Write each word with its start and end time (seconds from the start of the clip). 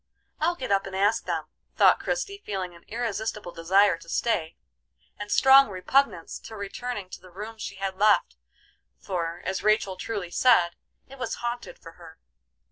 I'll 0.39 0.55
get 0.55 0.71
up 0.71 0.87
and 0.87 0.95
ask 0.95 1.25
them," 1.27 1.45
thought 1.75 1.99
Christie, 1.99 2.41
feeling 2.43 2.73
an 2.73 2.85
irresistible 2.87 3.51
desire 3.51 3.99
to 3.99 4.09
stay, 4.09 4.57
and 5.19 5.31
strong 5.31 5.69
repugnance 5.69 6.39
to 6.39 6.55
returning 6.55 7.07
to 7.11 7.21
the 7.21 7.29
room 7.29 7.59
she 7.59 7.75
had 7.75 7.95
left, 7.95 8.35
for, 8.97 9.43
as 9.45 9.61
Rachel 9.61 9.97
truly 9.97 10.31
said, 10.31 10.71
it 11.07 11.19
was 11.19 11.35
haunted 11.45 11.77
for 11.77 11.91
her. 12.01 12.17